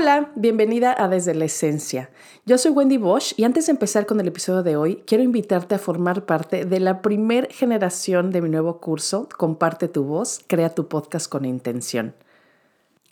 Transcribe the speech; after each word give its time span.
Hola, 0.00 0.30
bienvenida 0.36 0.94
a 0.96 1.08
Desde 1.08 1.34
la 1.34 1.46
Esencia. 1.46 2.08
Yo 2.46 2.56
soy 2.56 2.70
Wendy 2.70 2.98
Bosch 2.98 3.32
y 3.36 3.42
antes 3.42 3.66
de 3.66 3.72
empezar 3.72 4.06
con 4.06 4.20
el 4.20 4.28
episodio 4.28 4.62
de 4.62 4.76
hoy, 4.76 5.02
quiero 5.08 5.24
invitarte 5.24 5.74
a 5.74 5.80
formar 5.80 6.24
parte 6.24 6.64
de 6.64 6.78
la 6.78 7.02
primer 7.02 7.52
generación 7.52 8.30
de 8.30 8.40
mi 8.40 8.48
nuevo 8.48 8.78
curso, 8.78 9.28
Comparte 9.36 9.88
tu 9.88 10.04
voz, 10.04 10.40
crea 10.46 10.72
tu 10.72 10.86
podcast 10.86 11.28
con 11.28 11.44
intención. 11.44 12.14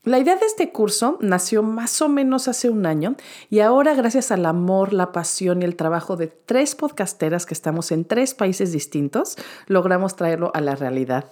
La 0.05 0.21
idea 0.21 0.37
de 0.37 0.47
este 0.47 0.71
curso 0.71 1.19
nació 1.21 1.65
más 1.65 2.01
o 2.03 2.09
menos 2.09 2.47
hace 2.47 2.71
un 2.71 2.87
año 2.87 3.17
y 3.51 3.59
ahora 3.59 3.97
gracias 3.97 4.31
al 4.31 4.47
amor, 4.47 4.93
la 4.93 5.11
pasión 5.11 5.63
y 5.63 5.65
el 5.65 5.75
trabajo 5.75 6.17
de 6.17 6.29
tres 6.29 6.77
podcasteras 6.77 7.47
que 7.47 7.55
estamos 7.55 7.91
en 7.91 8.05
tres 8.05 8.33
países 8.33 8.71
distintos, 8.71 9.37
logramos 9.67 10.15
traerlo 10.15 10.53
a 10.55 10.61
la 10.61 10.77
realidad. 10.77 11.25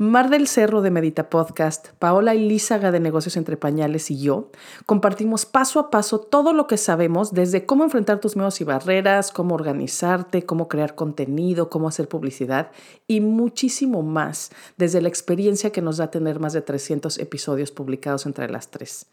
Mar 0.00 0.30
del 0.30 0.48
Cerro 0.48 0.80
de 0.80 0.90
Medita 0.90 1.28
Podcast, 1.28 1.88
Paola 1.98 2.34
Ilízaga 2.34 2.90
de 2.90 3.00
Negocios 3.00 3.36
Entre 3.36 3.58
Pañales 3.58 4.10
y 4.10 4.18
yo 4.18 4.48
compartimos 4.86 5.44
paso 5.44 5.78
a 5.78 5.90
paso 5.90 6.20
todo 6.20 6.54
lo 6.54 6.66
que 6.66 6.78
sabemos 6.78 7.34
desde 7.34 7.66
cómo 7.66 7.84
enfrentar 7.84 8.18
tus 8.18 8.34
miedos 8.34 8.62
y 8.62 8.64
barreras, 8.64 9.30
cómo 9.30 9.54
organizarte, 9.54 10.44
cómo 10.44 10.68
crear 10.68 10.94
contenido, 10.94 11.68
cómo 11.68 11.86
hacer 11.86 12.08
publicidad 12.08 12.70
y 13.06 13.20
muchísimo 13.20 14.02
más 14.02 14.52
desde 14.78 15.02
la 15.02 15.08
experiencia 15.08 15.70
que 15.70 15.82
nos 15.82 15.98
da 15.98 16.10
tener 16.10 16.40
más 16.40 16.54
de 16.54 16.62
300 16.62 17.18
episodios 17.18 17.70
publicados 17.70 18.24
entre 18.24 18.48
las 18.48 18.70
tres. 18.70 19.06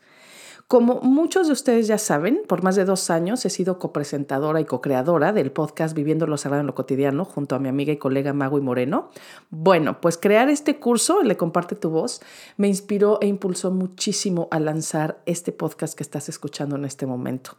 Como 0.68 1.00
muchos 1.00 1.48
de 1.48 1.54
ustedes 1.54 1.88
ya 1.88 1.98
saben, 1.98 2.42
por 2.46 2.62
más 2.62 2.76
de 2.76 2.84
dos 2.84 3.10
años 3.10 3.46
he 3.46 3.50
sido 3.50 3.80
copresentadora 3.80 4.60
y 4.60 4.66
co-creadora 4.66 5.32
del 5.32 5.50
podcast 5.50 5.96
Viviendo 5.96 6.28
lo 6.28 6.36
Sagrado 6.36 6.60
en 6.60 6.68
lo 6.68 6.76
Cotidiano 6.76 7.24
junto 7.24 7.56
a 7.56 7.60
mi 7.60 7.70
amiga 7.70 7.94
y 7.94 7.98
colega 7.98 8.34
Magui 8.34 8.60
Moreno. 8.60 9.10
Bueno, 9.50 10.02
pues 10.02 10.18
crear 10.18 10.50
este 10.50 10.78
curso, 10.78 11.24
Le 11.24 11.38
Comparte 11.38 11.78
tu 11.78 11.90
Voz, 11.90 12.20
me 12.58 12.68
inspiró 12.68 13.18
e 13.22 13.28
impulsó 13.28 13.72
muchísimo 13.72 14.50
a 14.52 14.60
lanzar 14.60 15.22
este 15.26 15.54
podcast 15.54 15.94
que 15.94 16.04
estás 16.04 16.28
escuchando 16.28 16.76
en 16.76 16.84
este 16.84 17.06
momento. 17.06 17.52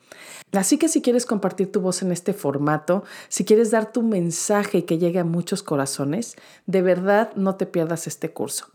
Así 0.53 0.77
que 0.77 0.89
si 0.89 1.01
quieres 1.01 1.25
compartir 1.25 1.73
tu 1.73 1.81
voz 1.81 2.03
en 2.03 2.13
este 2.13 2.35
formato, 2.35 3.05
si 3.31 3.47
quieres 3.47 3.71
dar 3.71 3.91
tu 3.91 4.03
mensaje 4.03 4.85
que 4.85 4.99
llegue 4.99 5.21
a 5.21 5.25
muchos 5.25 5.63
corazones, 5.63 6.37
de 6.67 6.83
verdad 6.83 7.33
no 7.37 7.55
te 7.55 7.65
pierdas 7.65 8.07
este 8.07 8.33
curso. 8.33 8.67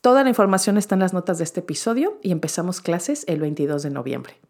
Toda 0.00 0.22
la 0.22 0.30
información 0.30 0.78
está 0.78 0.94
en 0.94 1.00
las 1.00 1.12
notas 1.12 1.36
de 1.36 1.44
este 1.44 1.60
episodio 1.60 2.18
y 2.22 2.32
empezamos 2.32 2.80
clases 2.80 3.24
el 3.28 3.38
22 3.40 3.82
de 3.82 3.90
noviembre. 3.90 4.40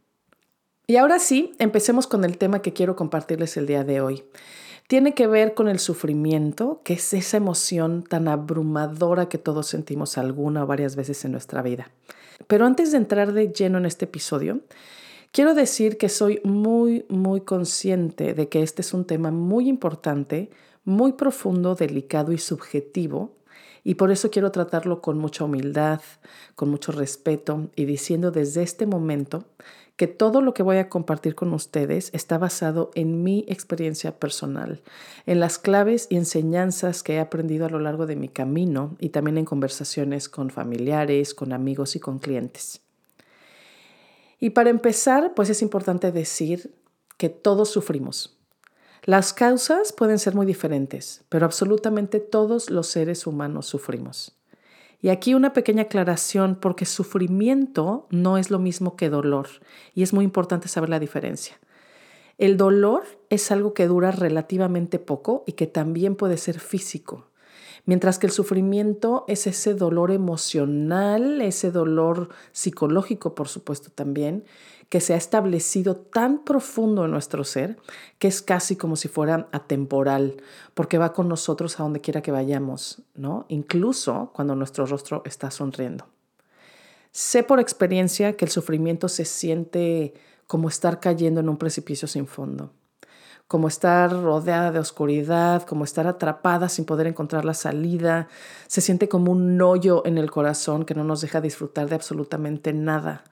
Y 0.86 0.96
ahora 0.96 1.18
sí, 1.18 1.54
empecemos 1.58 2.06
con 2.06 2.24
el 2.24 2.38
tema 2.38 2.62
que 2.62 2.72
quiero 2.72 2.94
compartirles 2.94 3.56
el 3.56 3.66
día 3.66 3.82
de 3.82 4.00
hoy. 4.00 4.22
Tiene 4.86 5.12
que 5.12 5.26
ver 5.26 5.54
con 5.54 5.68
el 5.68 5.80
sufrimiento, 5.80 6.82
que 6.84 6.94
es 6.94 7.12
esa 7.14 7.36
emoción 7.36 8.04
tan 8.04 8.28
abrumadora 8.28 9.28
que 9.28 9.38
todos 9.38 9.66
sentimos 9.66 10.18
alguna 10.18 10.62
o 10.62 10.66
varias 10.68 10.94
veces 10.94 11.24
en 11.24 11.32
nuestra 11.32 11.62
vida. 11.62 11.90
Pero 12.46 12.64
antes 12.64 12.92
de 12.92 12.98
entrar 12.98 13.32
de 13.32 13.52
lleno 13.52 13.78
en 13.78 13.86
este 13.86 14.04
episodio, 14.04 14.60
quiero 15.32 15.54
decir 15.54 15.98
que 15.98 16.08
soy 16.08 16.40
muy, 16.44 17.06
muy 17.08 17.40
consciente 17.40 18.34
de 18.34 18.48
que 18.48 18.62
este 18.62 18.82
es 18.82 18.94
un 18.94 19.04
tema 19.04 19.32
muy 19.32 19.68
importante, 19.68 20.50
muy 20.84 21.12
profundo, 21.12 21.74
delicado 21.74 22.30
y 22.30 22.38
subjetivo 22.38 23.39
y 23.84 23.94
por 23.94 24.10
eso 24.10 24.30
quiero 24.30 24.50
tratarlo 24.50 25.00
con 25.00 25.18
mucha 25.18 25.44
humildad, 25.44 26.00
con 26.54 26.70
mucho 26.70 26.92
respeto 26.92 27.70
y 27.76 27.84
diciendo 27.84 28.30
desde 28.30 28.62
este 28.62 28.86
momento 28.86 29.44
que 30.00 30.06
todo 30.06 30.40
lo 30.40 30.54
que 30.54 30.62
voy 30.62 30.78
a 30.78 30.88
compartir 30.88 31.34
con 31.34 31.52
ustedes 31.52 32.08
está 32.14 32.38
basado 32.38 32.90
en 32.94 33.22
mi 33.22 33.44
experiencia 33.48 34.18
personal, 34.18 34.80
en 35.26 35.40
las 35.40 35.58
claves 35.58 36.06
y 36.08 36.16
enseñanzas 36.16 37.02
que 37.02 37.16
he 37.16 37.20
aprendido 37.20 37.66
a 37.66 37.68
lo 37.68 37.80
largo 37.80 38.06
de 38.06 38.16
mi 38.16 38.28
camino 38.28 38.96
y 38.98 39.10
también 39.10 39.36
en 39.36 39.44
conversaciones 39.44 40.30
con 40.30 40.48
familiares, 40.48 41.34
con 41.34 41.52
amigos 41.52 41.96
y 41.96 42.00
con 42.00 42.18
clientes. 42.18 42.80
Y 44.38 44.50
para 44.50 44.70
empezar, 44.70 45.34
pues 45.34 45.50
es 45.50 45.60
importante 45.60 46.12
decir 46.12 46.74
que 47.18 47.28
todos 47.28 47.68
sufrimos. 47.68 48.39
Las 49.04 49.32
causas 49.32 49.92
pueden 49.92 50.18
ser 50.18 50.34
muy 50.34 50.44
diferentes, 50.44 51.24
pero 51.30 51.46
absolutamente 51.46 52.20
todos 52.20 52.68
los 52.68 52.86
seres 52.86 53.26
humanos 53.26 53.66
sufrimos. 53.66 54.36
Y 55.00 55.08
aquí 55.08 55.32
una 55.32 55.54
pequeña 55.54 55.84
aclaración 55.84 56.54
porque 56.54 56.84
sufrimiento 56.84 58.06
no 58.10 58.36
es 58.36 58.50
lo 58.50 58.58
mismo 58.58 58.96
que 58.96 59.08
dolor 59.08 59.48
y 59.94 60.02
es 60.02 60.12
muy 60.12 60.24
importante 60.24 60.68
saber 60.68 60.90
la 60.90 60.98
diferencia. 60.98 61.58
El 62.36 62.58
dolor 62.58 63.04
es 63.30 63.50
algo 63.50 63.72
que 63.72 63.86
dura 63.86 64.10
relativamente 64.10 64.98
poco 64.98 65.44
y 65.46 65.52
que 65.52 65.66
también 65.66 66.16
puede 66.16 66.36
ser 66.36 66.60
físico, 66.60 67.26
mientras 67.86 68.18
que 68.18 68.26
el 68.26 68.32
sufrimiento 68.32 69.24
es 69.28 69.46
ese 69.46 69.74
dolor 69.74 70.10
emocional, 70.10 71.40
ese 71.40 71.70
dolor 71.70 72.28
psicológico, 72.52 73.34
por 73.34 73.48
supuesto 73.48 73.90
también, 73.90 74.44
que 74.90 75.00
se 75.00 75.14
ha 75.14 75.16
establecido 75.16 75.96
tan 75.96 76.44
profundo 76.44 77.04
en 77.04 77.12
nuestro 77.12 77.44
ser 77.44 77.78
que 78.18 78.26
es 78.28 78.42
casi 78.42 78.74
como 78.74 78.96
si 78.96 79.06
fuera 79.06 79.48
atemporal, 79.52 80.42
porque 80.74 80.98
va 80.98 81.12
con 81.12 81.28
nosotros 81.28 81.78
a 81.78 81.84
donde 81.84 82.00
quiera 82.00 82.22
que 82.22 82.32
vayamos, 82.32 83.00
¿no? 83.14 83.46
Incluso 83.48 84.32
cuando 84.34 84.56
nuestro 84.56 84.84
rostro 84.86 85.22
está 85.24 85.52
sonriendo. 85.52 86.06
Sé 87.12 87.44
por 87.44 87.60
experiencia 87.60 88.36
que 88.36 88.44
el 88.44 88.50
sufrimiento 88.50 89.08
se 89.08 89.24
siente 89.24 90.12
como 90.48 90.68
estar 90.68 90.98
cayendo 90.98 91.38
en 91.38 91.48
un 91.48 91.56
precipicio 91.56 92.08
sin 92.08 92.26
fondo, 92.26 92.72
como 93.46 93.68
estar 93.68 94.10
rodeada 94.10 94.72
de 94.72 94.80
oscuridad, 94.80 95.62
como 95.62 95.84
estar 95.84 96.08
atrapada 96.08 96.68
sin 96.68 96.84
poder 96.84 97.06
encontrar 97.06 97.44
la 97.44 97.54
salida. 97.54 98.26
Se 98.66 98.80
siente 98.80 99.08
como 99.08 99.30
un 99.30 99.62
hoyo 99.62 100.04
en 100.04 100.18
el 100.18 100.32
corazón 100.32 100.84
que 100.84 100.94
no 100.96 101.04
nos 101.04 101.20
deja 101.20 101.40
disfrutar 101.40 101.88
de 101.88 101.94
absolutamente 101.94 102.72
nada. 102.72 103.22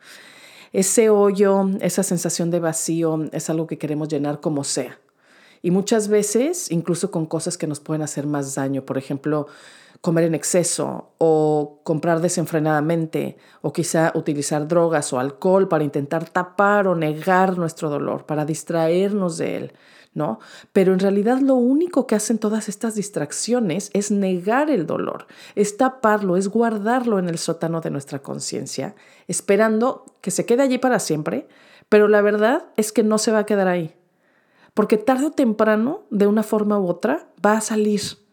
Ese 0.78 1.10
hoyo, 1.10 1.70
esa 1.80 2.04
sensación 2.04 2.52
de 2.52 2.60
vacío 2.60 3.28
es 3.32 3.50
algo 3.50 3.66
que 3.66 3.78
queremos 3.78 4.06
llenar 4.08 4.40
como 4.40 4.62
sea. 4.62 5.00
Y 5.60 5.72
muchas 5.72 6.06
veces, 6.06 6.70
incluso 6.70 7.10
con 7.10 7.26
cosas 7.26 7.58
que 7.58 7.66
nos 7.66 7.80
pueden 7.80 8.00
hacer 8.00 8.28
más 8.28 8.54
daño, 8.54 8.86
por 8.86 8.96
ejemplo, 8.96 9.48
comer 10.00 10.24
en 10.24 10.34
exceso 10.34 11.12
o 11.18 11.80
comprar 11.84 12.20
desenfrenadamente 12.20 13.36
o 13.62 13.72
quizá 13.72 14.12
utilizar 14.14 14.68
drogas 14.68 15.12
o 15.12 15.18
alcohol 15.18 15.68
para 15.68 15.84
intentar 15.84 16.28
tapar 16.28 16.86
o 16.86 16.94
negar 16.94 17.58
nuestro 17.58 17.90
dolor, 17.90 18.24
para 18.24 18.44
distraernos 18.44 19.38
de 19.38 19.56
él. 19.56 19.72
¿no? 20.14 20.40
Pero 20.72 20.92
en 20.92 20.98
realidad 20.98 21.38
lo 21.40 21.54
único 21.54 22.06
que 22.06 22.14
hacen 22.14 22.38
todas 22.38 22.68
estas 22.68 22.94
distracciones 22.94 23.90
es 23.92 24.10
negar 24.10 24.70
el 24.70 24.86
dolor, 24.86 25.26
es 25.54 25.76
taparlo, 25.76 26.36
es 26.36 26.48
guardarlo 26.48 27.18
en 27.18 27.28
el 27.28 27.38
sótano 27.38 27.80
de 27.80 27.90
nuestra 27.90 28.20
conciencia, 28.20 28.94
esperando 29.28 30.04
que 30.20 30.30
se 30.30 30.44
quede 30.44 30.62
allí 30.62 30.78
para 30.78 30.98
siempre, 30.98 31.46
pero 31.88 32.08
la 32.08 32.20
verdad 32.20 32.64
es 32.76 32.90
que 32.90 33.02
no 33.02 33.18
se 33.18 33.32
va 33.32 33.40
a 33.40 33.46
quedar 33.46 33.68
ahí, 33.68 33.94
porque 34.74 34.96
tarde 34.96 35.26
o 35.26 35.30
temprano, 35.30 36.02
de 36.10 36.26
una 36.26 36.42
forma 36.42 36.78
u 36.78 36.88
otra, 36.88 37.28
va 37.44 37.52
a 37.52 37.60
salir. 37.60 38.27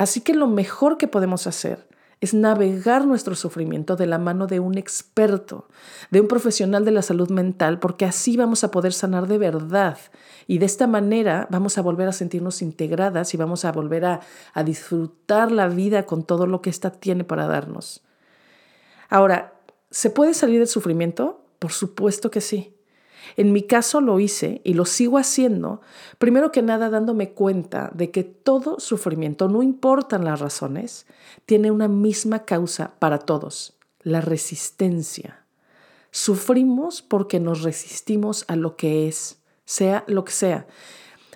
Así 0.00 0.22
que 0.22 0.32
lo 0.32 0.46
mejor 0.46 0.96
que 0.96 1.08
podemos 1.08 1.46
hacer 1.46 1.86
es 2.22 2.32
navegar 2.32 3.06
nuestro 3.06 3.34
sufrimiento 3.34 3.96
de 3.96 4.06
la 4.06 4.16
mano 4.16 4.46
de 4.46 4.58
un 4.58 4.78
experto, 4.78 5.68
de 6.10 6.22
un 6.22 6.26
profesional 6.26 6.86
de 6.86 6.90
la 6.90 7.02
salud 7.02 7.28
mental, 7.28 7.78
porque 7.80 8.06
así 8.06 8.38
vamos 8.38 8.64
a 8.64 8.70
poder 8.70 8.94
sanar 8.94 9.28
de 9.28 9.36
verdad. 9.36 9.98
Y 10.46 10.56
de 10.56 10.64
esta 10.64 10.86
manera 10.86 11.46
vamos 11.50 11.76
a 11.76 11.82
volver 11.82 12.08
a 12.08 12.12
sentirnos 12.12 12.62
integradas 12.62 13.34
y 13.34 13.36
vamos 13.36 13.66
a 13.66 13.72
volver 13.72 14.06
a, 14.06 14.20
disfrutar 14.64 15.52
la 15.52 15.68
vida 15.68 16.06
con 16.06 16.24
todo 16.24 16.46
lo 16.46 16.62
que 16.62 16.70
ésta 16.70 16.92
tiene 16.92 17.24
para 17.24 17.46
darnos. 17.46 18.02
Ahora, 19.10 19.52
¿se 19.90 20.08
puede 20.08 20.32
salir 20.32 20.60
del 20.60 20.68
sufrimiento? 20.68 21.44
Por 21.58 21.72
supuesto 21.72 22.30
que 22.30 22.40
sí. 22.40 22.74
En 23.36 23.52
mi 23.52 23.62
caso 23.62 24.00
lo 24.00 24.20
hice 24.20 24.60
y 24.64 24.74
lo 24.74 24.84
sigo 24.84 25.18
haciendo, 25.18 25.80
primero 26.18 26.52
que 26.52 26.62
nada 26.62 26.90
dándome 26.90 27.32
cuenta 27.32 27.90
de 27.94 28.10
que 28.10 28.24
todo 28.24 28.80
sufrimiento, 28.80 29.48
no 29.48 29.62
importan 29.62 30.24
las 30.24 30.40
razones, 30.40 31.06
tiene 31.46 31.70
una 31.70 31.88
misma 31.88 32.44
causa 32.44 32.94
para 32.98 33.18
todos, 33.18 33.76
la 34.02 34.20
resistencia. 34.20 35.44
Sufrimos 36.10 37.02
porque 37.02 37.38
nos 37.40 37.62
resistimos 37.62 38.44
a 38.48 38.56
lo 38.56 38.76
que 38.76 39.06
es, 39.06 39.38
sea 39.64 40.04
lo 40.06 40.24
que 40.24 40.32
sea. 40.32 40.66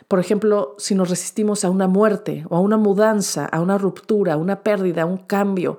Por 0.08 0.18
ejemplo, 0.18 0.74
si 0.78 0.94
nos 0.94 1.08
resistimos 1.08 1.64
a 1.64 1.70
una 1.70 1.88
muerte 1.88 2.44
o 2.50 2.56
a 2.56 2.60
una 2.60 2.76
mudanza, 2.76 3.46
a 3.46 3.60
una 3.60 3.78
ruptura, 3.78 4.34
a 4.34 4.36
una 4.36 4.62
pérdida, 4.62 5.02
a 5.02 5.06
un 5.06 5.18
cambio, 5.18 5.78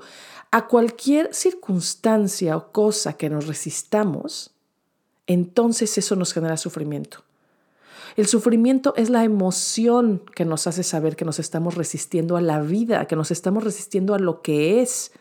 a 0.51 0.67
cualquier 0.67 1.33
circunstancia 1.33 2.55
o 2.55 2.71
cosa 2.71 3.13
que 3.13 3.29
nos 3.29 3.47
resistamos, 3.47 4.54
entonces 5.27 5.97
eso 5.97 6.15
nos 6.15 6.33
genera 6.33 6.57
sufrimiento. 6.57 7.23
El 8.15 8.27
sufrimiento 8.27 8.93
es 8.95 9.09
la 9.09 9.23
emoción 9.23 10.21
que 10.35 10.45
nos 10.45 10.67
hace 10.67 10.83
saber 10.83 11.15
que 11.15 11.25
nos 11.25 11.39
estamos 11.39 11.75
resistiendo 11.75 12.37
a 12.37 12.41
la 12.41 12.61
vida, 12.61 13.07
que 13.07 13.15
nos 13.17 13.29
estamos 13.29 13.63
resistiendo 13.63 14.13
a 14.13 14.19
lo 14.19 14.41
que 14.41 14.81
es, 14.81 15.11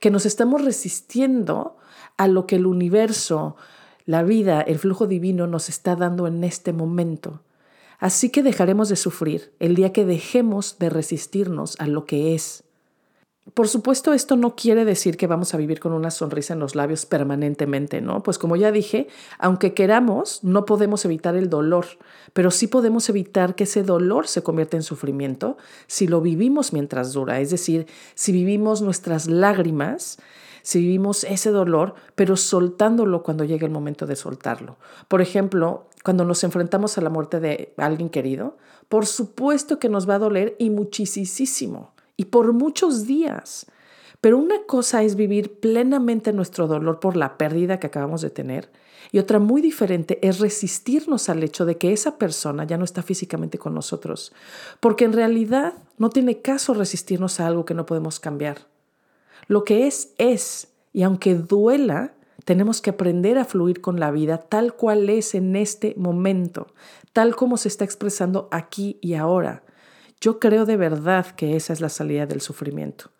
que 0.00 0.10
nos 0.10 0.26
estamos 0.26 0.64
resistiendo 0.64 1.76
a 2.16 2.26
lo 2.26 2.46
que 2.46 2.56
el 2.56 2.66
universo, 2.66 3.56
la 4.04 4.22
vida, 4.22 4.60
el 4.62 4.78
flujo 4.78 5.06
divino 5.06 5.46
nos 5.46 5.68
está 5.68 5.94
dando 5.94 6.26
en 6.26 6.42
este 6.42 6.72
momento. 6.72 7.40
Así 7.98 8.30
que 8.30 8.42
dejaremos 8.42 8.88
de 8.88 8.96
sufrir 8.96 9.52
el 9.60 9.76
día 9.76 9.92
que 9.92 10.04
dejemos 10.04 10.78
de 10.78 10.90
resistirnos 10.90 11.76
a 11.78 11.86
lo 11.86 12.04
que 12.04 12.34
es. 12.34 12.64
Por 13.52 13.68
supuesto, 13.68 14.14
esto 14.14 14.36
no 14.36 14.56
quiere 14.56 14.86
decir 14.86 15.18
que 15.18 15.26
vamos 15.26 15.52
a 15.52 15.58
vivir 15.58 15.78
con 15.78 15.92
una 15.92 16.10
sonrisa 16.10 16.54
en 16.54 16.60
los 16.60 16.74
labios 16.74 17.04
permanentemente, 17.04 18.00
¿no? 18.00 18.22
Pues 18.22 18.38
como 18.38 18.56
ya 18.56 18.72
dije, 18.72 19.06
aunque 19.38 19.74
queramos, 19.74 20.42
no 20.42 20.64
podemos 20.64 21.04
evitar 21.04 21.36
el 21.36 21.50
dolor, 21.50 21.84
pero 22.32 22.50
sí 22.50 22.68
podemos 22.68 23.10
evitar 23.10 23.54
que 23.54 23.64
ese 23.64 23.82
dolor 23.82 24.28
se 24.28 24.42
convierta 24.42 24.78
en 24.78 24.82
sufrimiento 24.82 25.58
si 25.86 26.06
lo 26.06 26.22
vivimos 26.22 26.72
mientras 26.72 27.12
dura, 27.12 27.38
es 27.38 27.50
decir, 27.50 27.86
si 28.14 28.32
vivimos 28.32 28.80
nuestras 28.80 29.26
lágrimas, 29.26 30.18
si 30.62 30.80
vivimos 30.80 31.22
ese 31.24 31.50
dolor, 31.50 31.94
pero 32.14 32.38
soltándolo 32.38 33.22
cuando 33.22 33.44
llegue 33.44 33.66
el 33.66 33.72
momento 33.72 34.06
de 34.06 34.16
soltarlo. 34.16 34.78
Por 35.06 35.20
ejemplo, 35.20 35.84
cuando 36.02 36.24
nos 36.24 36.44
enfrentamos 36.44 36.96
a 36.96 37.02
la 37.02 37.10
muerte 37.10 37.40
de 37.40 37.74
alguien 37.76 38.08
querido, 38.08 38.56
por 38.88 39.04
supuesto 39.04 39.78
que 39.78 39.90
nos 39.90 40.08
va 40.08 40.14
a 40.14 40.18
doler 40.18 40.56
y 40.58 40.70
muchísimo 40.70 41.93
y 42.16 42.26
por 42.26 42.52
muchos 42.52 43.06
días. 43.06 43.66
Pero 44.20 44.38
una 44.38 44.62
cosa 44.66 45.02
es 45.02 45.16
vivir 45.16 45.60
plenamente 45.60 46.32
nuestro 46.32 46.66
dolor 46.66 47.00
por 47.00 47.16
la 47.16 47.36
pérdida 47.36 47.78
que 47.78 47.86
acabamos 47.86 48.22
de 48.22 48.30
tener 48.30 48.70
y 49.14 49.18
otra 49.18 49.38
muy 49.38 49.62
diferente 49.62 50.18
es 50.26 50.40
resistirnos 50.40 51.28
al 51.28 51.42
hecho 51.42 51.64
de 51.64 51.78
que 51.78 51.92
esa 51.92 52.18
persona 52.18 52.64
ya 52.64 52.76
no 52.76 52.84
está 52.84 53.00
físicamente 53.02 53.58
con 53.58 53.72
nosotros, 53.72 54.32
porque 54.80 55.04
en 55.04 55.12
realidad 55.12 55.74
no 55.98 56.10
tiene 56.10 56.40
caso 56.40 56.74
resistirnos 56.74 57.38
a 57.38 57.46
algo 57.46 57.64
que 57.64 57.74
no 57.74 57.86
podemos 57.86 58.18
cambiar. 58.18 58.66
Lo 59.46 59.64
que 59.64 59.86
es 59.86 60.14
es, 60.18 60.68
y 60.92 61.02
aunque 61.02 61.34
duela, 61.36 62.14
tenemos 62.44 62.80
que 62.80 62.90
aprender 62.90 63.38
a 63.38 63.44
fluir 63.44 63.80
con 63.80 64.00
la 64.00 64.10
vida 64.10 64.38
tal 64.38 64.74
cual 64.74 65.08
es 65.08 65.34
en 65.34 65.54
este 65.54 65.94
momento, 65.96 66.66
tal 67.12 67.36
como 67.36 67.56
se 67.56 67.68
está 67.68 67.84
expresando 67.84 68.48
aquí 68.50 68.98
y 69.00 69.14
ahora, 69.14 69.62
yo 70.20 70.38
creo 70.38 70.66
de 70.66 70.76
verdad 70.76 71.26
que 71.26 71.56
esa 71.56 71.72
es 71.72 71.80
la 71.80 71.88
salida 71.88 72.26
del 72.26 72.40
sufrimiento. 72.40 73.10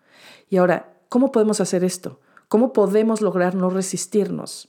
Y 0.48 0.56
ahora, 0.56 0.94
¿cómo 1.08 1.32
podemos 1.32 1.60
hacer 1.60 1.84
esto? 1.84 2.20
¿Cómo 2.48 2.72
podemos 2.72 3.20
lograr 3.20 3.54
no 3.54 3.70
resistirnos? 3.70 4.68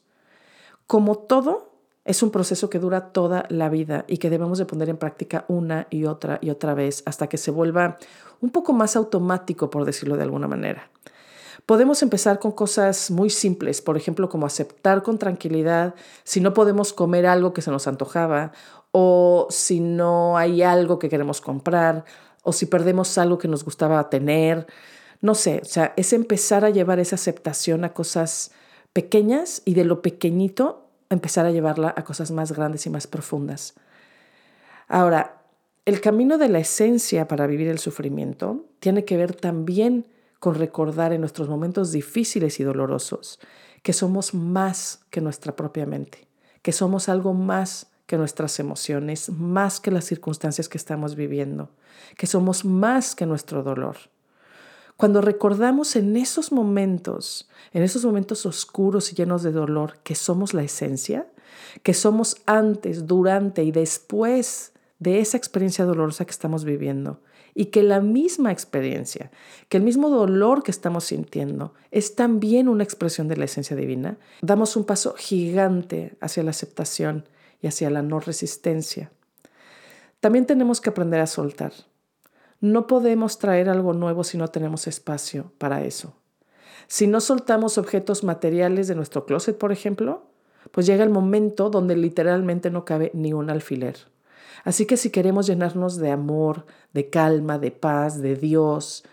Como 0.88 1.18
todo, 1.18 1.76
es 2.06 2.22
un 2.22 2.32
proceso 2.32 2.70
que 2.70 2.80
dura 2.80 3.12
toda 3.12 3.46
la 3.50 3.70
vida 3.70 4.06
y 4.08 4.18
que 4.18 4.30
debemos 4.30 4.60
de 4.60 4.66
poner 4.66 4.90
en 4.90 4.98
práctica 4.98 5.46
una 5.48 5.88
y 5.90 6.06
otra 6.06 6.38
y 6.42 6.52
otra 6.52 6.76
vez 6.76 7.02
hasta 7.06 7.28
que 7.28 7.38
se 7.38 7.52
vuelva 7.52 7.98
un 8.42 8.52
poco 8.52 8.74
más 8.74 8.96
automático, 8.96 9.70
por 9.70 9.86
decirlo 9.86 10.16
de 10.16 10.24
alguna 10.24 10.48
manera. 10.48 10.90
Podemos 11.66 12.04
empezar 12.04 12.38
con 12.38 12.52
cosas 12.52 13.10
muy 13.10 13.32
simples, 13.32 13.82
por 13.82 13.98
ejemplo, 13.98 14.30
como 14.30 14.46
aceptar 14.46 15.02
con 15.02 15.18
tranquilidad 15.18 15.96
si 16.24 16.40
no 16.40 16.54
podemos 16.54 16.94
comer 16.94 17.26
algo 17.26 17.54
que 17.54 17.64
se 17.64 17.72
nos 17.72 17.88
antojaba 17.88 18.52
o 18.98 19.48
si 19.50 19.82
no 19.82 20.38
hay 20.38 20.64
algo 20.64 21.00
que 21.00 21.10
queremos 21.10 21.42
comprar 21.42 22.06
o 22.44 22.54
si 22.54 22.66
perdemos 22.66 23.18
algo 23.18 23.38
que 23.38 23.50
nos 23.50 23.66
gustaba 23.66 24.10
tener. 24.10 24.68
No 25.20 25.36
sé, 25.36 25.60
o 25.62 25.66
sea, 25.66 25.94
es 25.98 26.14
empezar 26.14 26.64
a 26.64 26.70
llevar 26.70 27.00
esa 27.00 27.16
aceptación 27.16 27.84
a 27.84 27.92
cosas 27.92 28.52
pequeñas 28.94 29.62
y 29.66 29.74
de 29.74 29.84
lo 29.84 30.02
pequeñito 30.02 30.88
empezar 31.10 31.46
a 31.46 31.52
llevarla 31.52 31.94
a 31.98 32.06
cosas 32.06 32.32
más 32.32 32.54
grandes 32.54 32.86
y 32.86 32.90
más 32.90 33.06
profundas. 33.06 33.74
Ahora, 34.88 35.42
el 35.84 36.00
camino 36.00 36.38
de 36.38 36.48
la 36.48 36.60
esencia 36.60 37.28
para 37.28 37.48
vivir 37.48 37.68
el 37.68 37.80
sufrimiento 37.80 38.66
tiene 38.80 39.04
que 39.04 39.18
ver 39.18 39.36
también 39.36 40.08
con 40.40 40.56
recordar 40.56 41.12
en 41.12 41.20
nuestros 41.20 41.50
momentos 41.50 41.92
difíciles 41.92 42.62
y 42.62 42.64
dolorosos 42.64 43.42
que 43.84 43.92
somos 43.92 44.34
más 44.34 45.02
que 45.10 45.20
nuestra 45.20 45.54
propia 45.54 45.86
mente, 45.86 46.30
que 46.62 46.72
somos 46.72 47.10
algo 47.10 47.34
más 47.34 47.92
que 48.06 48.18
nuestras 48.18 48.60
emociones, 48.60 49.30
más 49.30 49.80
que 49.80 49.92
las 49.92 50.06
circunstancias 50.06 50.70
que 50.70 50.78
estamos 50.78 51.16
viviendo, 51.16 51.70
que 52.18 52.28
somos 52.28 52.66
más 52.66 53.16
que 53.16 53.26
nuestro 53.26 53.64
dolor. 53.64 53.98
Cuando 54.98 55.22
recordamos 55.22 55.96
en 55.96 56.16
esos 56.16 56.52
momentos, 56.52 57.50
en 57.74 57.84
esos 57.84 58.06
momentos 58.06 58.46
oscuros 58.46 59.12
y 59.12 59.16
llenos 59.16 59.44
de 59.44 59.52
dolor, 59.52 59.98
que 60.04 60.16
somos 60.16 60.54
la 60.54 60.64
esencia, 60.64 61.28
que 61.84 61.94
somos 61.94 62.38
antes, 62.46 63.08
durante 63.08 63.64
y 63.64 63.72
después 63.72 64.72
de 65.00 65.20
esa 65.20 65.38
experiencia 65.38 65.84
dolorosa 65.84 66.26
que 66.26 66.32
estamos 66.32 66.64
viviendo, 66.64 67.20
y 67.54 67.66
que 67.68 67.84
la 67.84 68.02
misma 68.02 68.52
experiencia, 68.52 69.32
que 69.70 69.78
el 69.78 69.84
mismo 69.84 70.10
dolor 70.10 70.62
que 70.62 70.72
estamos 70.72 71.06
sintiendo 71.06 71.74
es 71.90 72.16
también 72.16 72.68
una 72.68 72.84
expresión 72.84 73.28
de 73.28 73.38
la 73.38 73.46
esencia 73.46 73.76
divina, 73.76 74.18
damos 74.42 74.76
un 74.76 74.84
paso 74.84 75.16
gigante 75.18 76.18
hacia 76.20 76.44
la 76.44 76.52
aceptación 76.52 77.26
y 77.66 77.68
hacia 77.68 77.90
la 77.90 78.04
no 78.04 78.20
resistencia. 78.20 79.12
También 80.20 80.46
tenemos 80.46 80.82
que 80.82 80.92
aprender 80.92 81.20
a 81.20 81.26
soltar. 81.26 81.74
No 82.62 82.86
podemos 82.86 83.40
traer 83.40 83.70
algo 83.70 83.94
nuevo 83.94 84.24
si 84.24 84.38
no 84.38 84.50
tenemos 84.50 84.86
espacio 84.86 85.52
para 85.58 85.84
eso. 85.84 86.14
Si 86.86 87.08
no 87.08 87.20
soltamos 87.22 87.80
objetos 87.80 88.24
materiales 88.24 88.88
de 88.88 88.94
nuestro 88.94 89.26
closet, 89.26 89.58
por 89.58 89.72
ejemplo, 89.72 90.28
pues 90.70 90.86
llega 90.86 91.04
el 91.04 91.10
momento 91.10 91.72
donde 91.72 91.96
literalmente 91.96 92.70
no 92.70 92.86
cabe 92.86 93.10
ni 93.16 93.34
un 93.34 93.50
alfiler. 93.50 93.98
Así 94.64 94.86
que 94.86 94.96
si 94.96 95.10
queremos 95.10 95.48
llenarnos 95.48 95.98
de 95.98 96.12
amor, 96.12 96.68
de 96.94 97.10
calma, 97.10 97.58
de 97.58 97.72
paz, 97.72 98.22
de 98.22 98.36
Dios, 98.36 99.06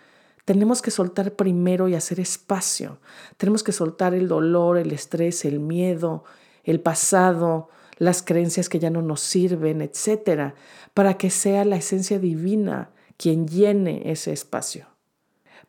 tenemos 0.44 0.82
que 0.82 0.90
soltar 0.90 1.32
primero 1.32 1.88
y 1.88 1.94
hacer 1.94 2.20
espacio. 2.20 2.98
Tenemos 3.38 3.62
que 3.62 3.72
soltar 3.72 4.12
el 4.12 4.28
dolor, 4.28 4.76
el 4.76 4.92
estrés, 4.92 5.46
el 5.46 5.58
miedo, 5.58 6.24
el 6.64 6.80
pasado, 6.80 7.70
las 8.02 8.20
creencias 8.20 8.68
que 8.68 8.80
ya 8.80 8.90
no 8.90 9.00
nos 9.00 9.20
sirven, 9.20 9.80
etcétera, 9.80 10.56
para 10.92 11.18
que 11.18 11.30
sea 11.30 11.64
la 11.64 11.76
esencia 11.76 12.18
divina 12.18 12.90
quien 13.16 13.46
llene 13.46 14.10
ese 14.10 14.32
espacio, 14.32 14.88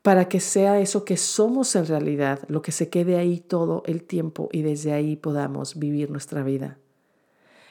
para 0.01 0.27
que 0.27 0.39
sea 0.39 0.80
eso 0.80 1.06
que 1.06 1.15
somos 1.15 1.75
en 1.75 1.85
realidad, 1.85 2.39
lo 2.47 2.63
que 2.63 2.71
se 2.71 2.89
quede 2.89 3.18
ahí 3.18 3.39
todo 3.39 3.83
el 3.85 4.01
tiempo 4.01 4.50
y 4.51 4.63
desde 4.63 4.94
ahí 4.94 5.15
podamos 5.15 5.77
vivir 5.77 6.09
nuestra 6.09 6.41
vida. 6.41 6.80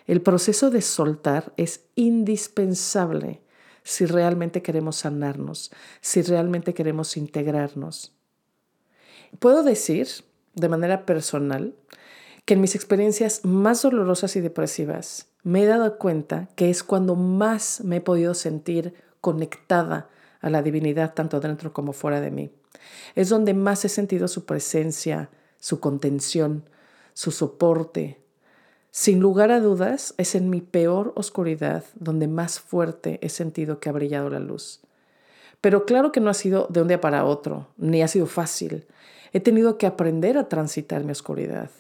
El 0.06 0.23
proceso 0.23 0.70
de 0.70 0.81
soltar 0.81 1.53
es 1.56 1.87
indispensable 1.97 3.41
si 3.82 4.06
realmente 4.06 4.62
queremos 4.62 4.94
sanarnos, 4.94 5.73
si 6.00 6.23
realmente 6.23 6.73
queremos 6.73 7.17
integrarnos. 7.17 8.12
Puedo 9.41 9.65
decir, 9.65 10.06
de 10.55 10.69
manera 10.69 11.05
personal, 11.05 11.75
que 12.44 12.55
en 12.55 12.61
mis 12.61 12.75
experiencias 12.75 13.44
más 13.44 13.82
dolorosas 13.82 14.34
y 14.37 14.41
depresivas 14.41 15.29
me 15.44 15.63
he 15.63 15.67
dado 15.67 15.99
cuenta 15.99 16.49
que 16.56 16.70
es 16.70 16.82
cuando 16.82 17.17
más 17.17 17.82
me 17.84 17.96
he 17.96 18.01
podido 18.01 18.34
sentir 18.34 18.94
conectada 19.20 20.08
a 20.41 20.51
la 20.51 20.63
divinidad 20.63 21.15
tanto 21.15 21.41
dentro 21.41 21.72
como 21.72 21.93
fuera 21.93 22.20
de 22.20 22.31
mí. 22.31 22.51
Es 23.15 23.29
donde 23.29 23.55
más 23.55 23.84
he 23.84 23.89
sentido 23.89 24.29
su 24.29 24.44
presencia, 24.44 25.31
su 25.58 25.81
contención, 25.81 26.65
su 27.15 27.31
soporte. 27.31 28.20
Sin 28.91 29.20
lugar 29.20 29.51
a 29.51 29.61
dudas, 29.61 30.15
es 30.19 30.34
en 30.34 30.51
mi 30.51 30.61
peor 30.61 31.13
oscuridad 31.17 31.84
donde 31.94 32.29
más 32.29 32.61
fuerte 32.61 33.19
he 33.22 33.29
sentido 33.29 33.79
que 33.79 33.89
ha 33.89 33.93
brillado 33.93 34.29
la 34.29 34.41
luz. 34.41 34.81
Pero 35.61 35.87
claro 35.87 36.11
que 36.11 36.20
no 36.20 36.29
ha 36.29 36.34
sido 36.34 36.67
de 36.69 36.82
un 36.82 36.89
día 36.89 37.01
para 37.01 37.25
otro, 37.25 37.69
ni 37.77 38.03
ha 38.03 38.08
sido 38.08 38.27
fácil. 38.27 38.87
He 39.32 39.41
tenido 39.41 39.79
que 39.79 39.87
aprender 39.87 40.37
a 40.37 40.49
transitar 40.49 41.05
mi 41.05 41.13
oscuridad. 41.13 41.70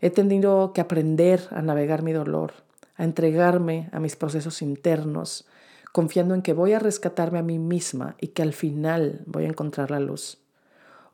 He 0.00 0.10
tenido 0.10 0.72
que 0.72 0.80
aprender 0.80 1.48
a 1.50 1.62
navegar 1.62 2.02
mi 2.02 2.12
dolor, 2.12 2.52
a 2.96 3.04
entregarme 3.04 3.88
a 3.92 4.00
mis 4.00 4.16
procesos 4.16 4.62
internos, 4.62 5.46
confiando 5.92 6.34
en 6.34 6.42
que 6.42 6.52
voy 6.52 6.72
a 6.72 6.78
rescatarme 6.78 7.38
a 7.38 7.42
mí 7.42 7.58
misma 7.58 8.16
y 8.20 8.28
que 8.28 8.42
al 8.42 8.52
final 8.52 9.22
voy 9.26 9.44
a 9.44 9.48
encontrar 9.48 9.90
la 9.90 10.00
luz. 10.00 10.38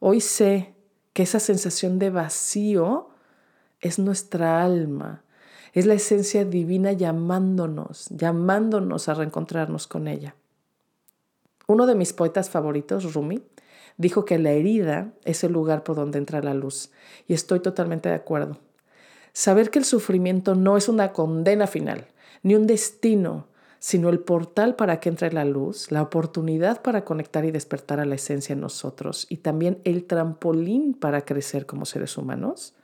Hoy 0.00 0.20
sé 0.20 0.74
que 1.12 1.22
esa 1.22 1.40
sensación 1.40 1.98
de 1.98 2.10
vacío 2.10 3.08
es 3.80 3.98
nuestra 3.98 4.62
alma, 4.62 5.22
es 5.72 5.86
la 5.86 5.94
esencia 5.94 6.44
divina 6.44 6.92
llamándonos, 6.92 8.08
llamándonos 8.10 9.08
a 9.08 9.14
reencontrarnos 9.14 9.86
con 9.86 10.08
ella. 10.08 10.34
Uno 11.66 11.86
de 11.86 11.94
mis 11.94 12.12
poetas 12.12 12.50
favoritos, 12.50 13.14
Rumi, 13.14 13.42
dijo 13.96 14.24
que 14.24 14.38
la 14.38 14.50
herida 14.50 15.12
es 15.24 15.44
el 15.44 15.52
lugar 15.52 15.82
por 15.82 15.96
donde 15.96 16.18
entra 16.18 16.42
la 16.42 16.54
luz, 16.54 16.90
y 17.26 17.34
estoy 17.34 17.60
totalmente 17.60 18.08
de 18.08 18.14
acuerdo. 18.14 18.58
Saber 19.34 19.70
que 19.70 19.80
el 19.80 19.84
sufrimiento 19.84 20.54
no 20.54 20.76
es 20.76 20.88
una 20.88 21.12
condena 21.12 21.66
final, 21.66 22.06
ni 22.44 22.54
un 22.54 22.68
destino, 22.68 23.48
sino 23.80 24.08
el 24.08 24.20
portal 24.20 24.76
para 24.76 25.00
que 25.00 25.08
entre 25.08 25.32
la 25.32 25.44
luz, 25.44 25.90
la 25.90 26.02
oportunidad 26.02 26.82
para 26.82 27.04
conectar 27.04 27.44
y 27.44 27.50
despertar 27.50 27.98
a 27.98 28.04
la 28.04 28.14
esencia 28.14 28.52
en 28.52 28.60
nosotros 28.60 29.26
y 29.28 29.38
también 29.38 29.80
el 29.82 30.04
trampolín 30.04 30.94
para 30.94 31.22
crecer 31.22 31.66
como 31.66 31.84
seres 31.84 32.16
humanos, 32.16 32.74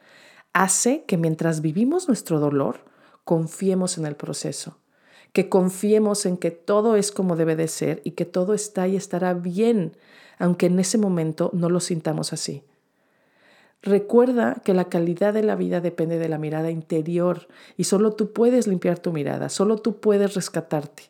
hace 0.53 1.05
que 1.05 1.17
mientras 1.17 1.61
vivimos 1.61 2.09
nuestro 2.09 2.41
dolor, 2.41 2.81
confiemos 3.23 3.97
en 3.97 4.07
el 4.07 4.17
proceso, 4.17 4.77
que 5.33 5.49
confiemos 5.49 6.27
en 6.27 6.37
que 6.37 6.51
todo 6.51 6.97
es 6.97 7.13
como 7.13 7.37
debe 7.37 7.55
de 7.55 7.69
ser 7.69 8.03
y 8.03 8.11
que 8.11 8.25
todo 8.25 8.55
está 8.55 8.89
y 8.89 8.97
estará 8.97 9.35
bien, 9.35 9.97
aunque 10.41 10.67
en 10.67 10.81
ese 10.81 10.99
momento 10.99 11.51
no 11.53 11.71
lo 11.71 11.79
sintamos 11.79 12.33
así. 12.33 12.65
Recuerda 13.83 14.61
que 14.65 14.75
la 14.75 14.91
calidad 14.91 15.33
de 15.33 15.43
la 15.43 15.57
vida 15.57 15.81
depende 15.81 16.19
de 16.19 16.29
la 16.29 16.39
mirada 16.39 16.71
interior 16.71 17.49
y 17.79 17.85
solo 17.85 18.13
tú 18.13 18.33
puedes 18.33 18.67
limpiar 18.67 18.99
tu 18.99 19.13
mirada, 19.13 19.49
solo 19.49 19.79
tú 19.79 20.01
puedes 20.01 20.35
rescatarte. 20.35 21.05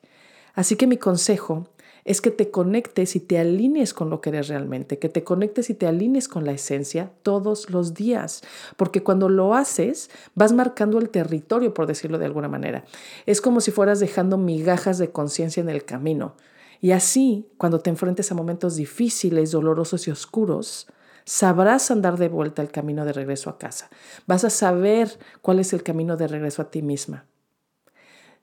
Así 0.55 0.77
que 0.77 0.87
mi 0.87 0.97
consejo 0.97 1.69
es 2.05 2.21
que 2.21 2.31
te 2.31 2.51
conectes 2.51 3.17
y 3.17 3.21
te 3.21 3.39
alinees 3.39 3.93
con 3.93 4.09
lo 4.09 4.21
que 4.21 4.31
eres 4.31 4.49
realmente, 4.49 4.99
que 4.99 5.09
te 5.09 5.25
conectes 5.25 5.69
y 5.71 5.75
te 5.75 5.87
alinees 5.87 6.29
con 6.29 6.45
la 6.45 6.53
esencia 6.53 7.11
todos 7.23 7.71
los 7.71 7.95
días, 7.95 8.43
porque 8.77 9.03
cuando 9.03 9.29
lo 9.29 9.55
haces 9.55 10.11
vas 10.35 10.53
marcando 10.53 10.99
el 10.99 11.11
territorio, 11.11 11.75
por 11.75 11.87
decirlo 11.87 12.19
de 12.19 12.27
alguna 12.27 12.49
manera. 12.49 12.85
Es 13.27 13.41
como 13.41 13.61
si 13.61 13.71
fueras 13.71 14.01
dejando 14.01 14.39
migajas 14.39 14.99
de 14.99 15.11
conciencia 15.11 15.61
en 15.61 15.69
el 15.69 15.85
camino. 15.85 16.35
Y 16.81 16.93
así, 16.93 17.47
cuando 17.59 17.81
te 17.81 17.91
enfrentes 17.91 18.31
a 18.33 18.35
momentos 18.35 18.77
difíciles, 18.77 19.51
dolorosos 19.51 20.09
y 20.09 20.11
oscuros, 20.11 20.87
sabrás 21.31 21.93
andar 21.93 22.19
de 22.19 22.29
vuelta 22.29 22.61
el 22.61 22.73
camino 22.73 23.05
de 23.05 23.13
regreso 23.13 23.51
a 23.51 23.57
casa. 23.57 23.89
Vas 24.27 24.43
a 24.43 24.51
saber 24.51 25.17
cuál 25.43 25.61
es 25.61 25.73
el 25.73 25.85
camino 25.85 26.17
de 26.17 26.27
regreso 26.27 26.61
a 26.61 26.73
ti 26.73 26.83
misma. 26.83 27.25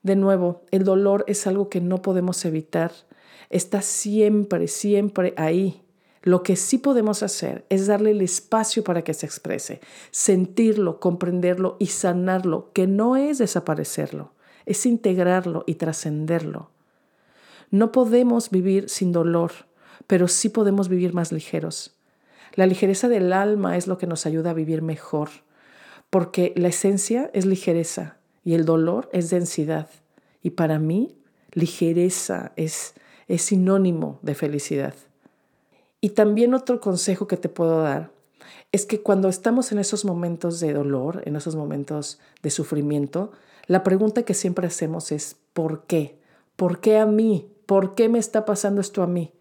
De 0.02 0.16
nuevo, 0.16 0.62
el 0.70 0.84
dolor 0.84 1.22
es 1.28 1.46
algo 1.46 1.68
que 1.68 1.82
no 1.82 2.00
podemos 2.00 2.42
evitar. 2.46 2.92
Está 3.50 3.82
siempre, 3.82 4.68
siempre 4.68 5.34
ahí. 5.36 5.82
Lo 6.22 6.42
que 6.42 6.56
sí 6.56 6.78
podemos 6.78 7.22
hacer 7.22 7.66
es 7.68 7.88
darle 7.88 8.12
el 8.12 8.22
espacio 8.22 8.82
para 8.82 9.04
que 9.04 9.12
se 9.12 9.26
exprese, 9.26 9.82
sentirlo, 10.10 10.98
comprenderlo 10.98 11.76
y 11.78 11.88
sanarlo, 11.88 12.70
que 12.72 12.86
no 12.86 13.18
es 13.18 13.36
desaparecerlo, 13.36 14.32
es 14.64 14.86
integrarlo 14.86 15.62
y 15.66 15.74
trascenderlo. 15.74 16.70
No 17.70 17.92
podemos 17.92 18.48
vivir 18.48 18.88
sin 18.88 19.12
dolor, 19.12 19.52
pero 20.06 20.26
sí 20.26 20.48
podemos 20.48 20.88
vivir 20.88 21.12
más 21.12 21.32
ligeros. 21.32 21.97
La 22.54 22.66
ligereza 22.66 23.08
del 23.08 23.32
alma 23.32 23.76
es 23.76 23.86
lo 23.86 23.98
que 23.98 24.06
nos 24.06 24.26
ayuda 24.26 24.50
a 24.50 24.54
vivir 24.54 24.82
mejor, 24.82 25.28
porque 26.10 26.52
la 26.56 26.68
esencia 26.68 27.30
es 27.34 27.46
ligereza 27.46 28.16
y 28.44 28.54
el 28.54 28.64
dolor 28.64 29.08
es 29.12 29.30
densidad. 29.30 29.88
Y 30.42 30.50
para 30.50 30.78
mí, 30.78 31.16
ligereza 31.52 32.52
es, 32.56 32.94
es 33.26 33.42
sinónimo 33.42 34.18
de 34.22 34.34
felicidad. 34.34 34.94
Y 36.00 36.10
también 36.10 36.54
otro 36.54 36.80
consejo 36.80 37.26
que 37.26 37.36
te 37.36 37.48
puedo 37.48 37.82
dar 37.82 38.10
es 38.72 38.86
que 38.86 39.00
cuando 39.02 39.28
estamos 39.28 39.72
en 39.72 39.78
esos 39.78 40.04
momentos 40.04 40.60
de 40.60 40.72
dolor, 40.72 41.22
en 41.26 41.36
esos 41.36 41.56
momentos 41.56 42.20
de 42.42 42.50
sufrimiento, 42.50 43.32
la 43.66 43.82
pregunta 43.82 44.22
que 44.22 44.34
siempre 44.34 44.66
hacemos 44.66 45.12
es 45.12 45.36
¿por 45.52 45.84
qué? 45.84 46.18
¿Por 46.56 46.80
qué 46.80 46.98
a 46.98 47.06
mí? 47.06 47.50
¿Por 47.66 47.94
qué 47.94 48.08
me 48.08 48.18
está 48.18 48.44
pasando 48.44 48.80
esto 48.80 49.02
a 49.02 49.06
mí? 49.06 49.32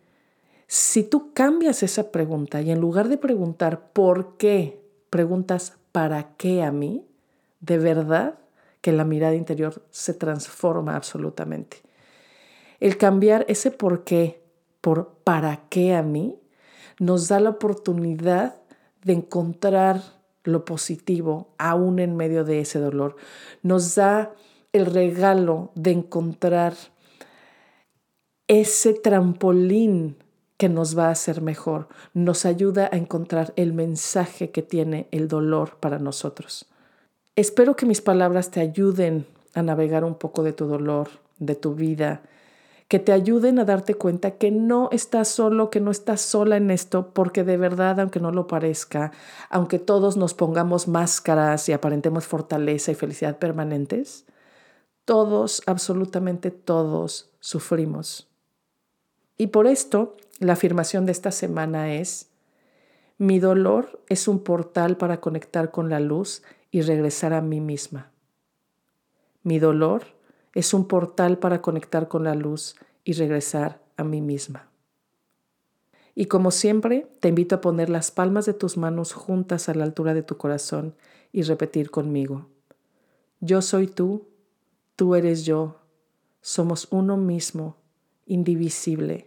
Si 0.67 1.03
tú 1.03 1.33
cambias 1.33 1.81
esa 1.81 2.11
pregunta 2.11 2.61
y 2.61 2.71
en 2.71 2.81
lugar 2.81 3.07
de 3.07 3.17
preguntar 3.17 3.91
¿por 3.93 4.35
qué? 4.35 4.81
preguntas 5.09 5.77
¿para 5.93 6.35
qué 6.35 6.61
a 6.61 6.73
mí? 6.73 7.05
De 7.61 7.77
verdad 7.77 8.37
que 8.81 8.91
la 8.91 9.05
mirada 9.05 9.35
interior 9.35 9.81
se 9.91 10.13
transforma 10.13 10.97
absolutamente. 10.97 11.77
El 12.81 12.97
cambiar 12.97 13.45
ese 13.47 13.71
por 13.71 14.03
qué 14.03 14.43
por 14.81 15.15
para 15.23 15.61
qué 15.69 15.95
a 15.95 16.03
mí 16.03 16.37
nos 16.99 17.29
da 17.29 17.39
la 17.39 17.51
oportunidad 17.51 18.55
de 19.03 19.13
encontrar 19.13 20.01
lo 20.43 20.65
positivo 20.65 21.47
aún 21.57 21.99
en 21.99 22.17
medio 22.17 22.43
de 22.43 22.59
ese 22.59 22.79
dolor. 22.79 23.15
Nos 23.63 23.95
da 23.95 24.33
el 24.73 24.85
regalo 24.85 25.71
de 25.75 25.91
encontrar 25.91 26.73
ese 28.47 28.93
trampolín 28.93 30.17
que 30.57 30.69
nos 30.69 30.97
va 30.97 31.07
a 31.07 31.11
hacer 31.11 31.41
mejor, 31.41 31.87
nos 32.13 32.45
ayuda 32.45 32.89
a 32.91 32.97
encontrar 32.97 33.53
el 33.55 33.73
mensaje 33.73 34.49
que 34.51 34.63
tiene 34.63 35.07
el 35.11 35.27
dolor 35.27 35.77
para 35.79 35.99
nosotros. 35.99 36.65
Espero 37.35 37.75
que 37.75 37.85
mis 37.85 38.01
palabras 38.01 38.49
te 38.49 38.59
ayuden 38.59 39.27
a 39.53 39.61
navegar 39.61 40.03
un 40.03 40.15
poco 40.15 40.41
de 40.43 40.53
tu 40.53 40.65
dolor, 40.65 41.09
de 41.37 41.55
tu 41.55 41.75
vida, 41.75 42.21
que 42.87 42.99
te 42.99 43.11
ayuden 43.11 43.59
a 43.59 43.65
darte 43.65 43.95
cuenta 43.95 44.31
que 44.31 44.49
no 44.49 44.89
estás 44.91 45.27
solo, 45.27 45.69
que 45.69 45.81
no 45.81 45.91
estás 45.91 46.21
sola 46.21 46.57
en 46.57 46.71
esto, 46.71 47.11
porque 47.13 47.43
de 47.43 47.57
verdad, 47.57 47.99
aunque 47.99 48.19
no 48.19 48.31
lo 48.31 48.47
parezca, 48.47 49.11
aunque 49.49 49.77
todos 49.77 50.15
nos 50.15 50.33
pongamos 50.33 50.87
máscaras 50.87 51.67
y 51.69 51.73
aparentemos 51.73 52.25
fortaleza 52.25 52.91
y 52.91 52.95
felicidad 52.95 53.37
permanentes, 53.37 54.25
todos, 55.05 55.61
absolutamente 55.65 56.49
todos, 56.49 57.29
sufrimos. 57.39 58.27
Y 59.37 59.47
por 59.47 59.67
esto, 59.67 60.15
la 60.39 60.53
afirmación 60.53 61.05
de 61.05 61.11
esta 61.11 61.31
semana 61.31 61.93
es, 61.93 62.29
mi 63.17 63.39
dolor 63.39 64.03
es 64.09 64.27
un 64.27 64.43
portal 64.43 64.97
para 64.97 65.19
conectar 65.19 65.71
con 65.71 65.89
la 65.89 65.99
luz 65.99 66.43
y 66.69 66.81
regresar 66.81 67.33
a 67.33 67.41
mí 67.41 67.59
misma. 67.59 68.11
Mi 69.43 69.59
dolor 69.59 70.03
es 70.53 70.73
un 70.73 70.87
portal 70.87 71.39
para 71.39 71.61
conectar 71.61 72.07
con 72.07 72.23
la 72.23 72.35
luz 72.35 72.75
y 73.03 73.13
regresar 73.13 73.81
a 73.95 74.03
mí 74.03 74.21
misma. 74.21 74.69
Y 76.13 76.25
como 76.25 76.51
siempre, 76.51 77.07
te 77.19 77.29
invito 77.29 77.55
a 77.55 77.61
poner 77.61 77.89
las 77.89 78.11
palmas 78.11 78.45
de 78.45 78.53
tus 78.53 78.75
manos 78.75 79.13
juntas 79.13 79.69
a 79.69 79.75
la 79.75 79.83
altura 79.83 80.13
de 80.13 80.23
tu 80.23 80.37
corazón 80.37 80.95
y 81.31 81.43
repetir 81.43 81.91
conmigo. 81.91 82.47
Yo 83.39 83.61
soy 83.61 83.87
tú, 83.87 84.27
tú 84.95 85.15
eres 85.15 85.45
yo, 85.45 85.79
somos 86.41 86.87
uno 86.89 87.17
mismo, 87.17 87.77
indivisible, 88.25 89.26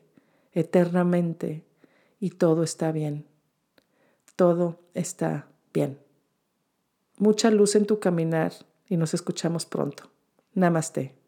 eternamente, 0.52 1.64
y 2.18 2.30
todo 2.30 2.62
está 2.62 2.92
bien. 2.92 3.26
Todo 4.36 4.80
está 4.94 5.46
bien. 5.72 5.98
Mucha 7.18 7.50
luz 7.50 7.76
en 7.76 7.86
tu 7.86 8.00
caminar 8.00 8.52
y 8.88 8.96
nos 8.96 9.14
escuchamos 9.14 9.66
pronto. 9.66 10.10
Namaste. 10.54 11.19